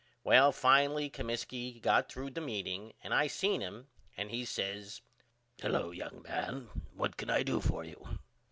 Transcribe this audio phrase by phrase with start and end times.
[0.23, 3.85] Well finally Comiskey got threw the meeting and I seen him
[4.17, 5.01] and he says
[5.61, 8.17] Hello young man what can I do for you?